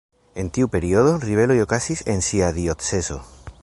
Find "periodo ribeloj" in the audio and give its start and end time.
0.75-1.59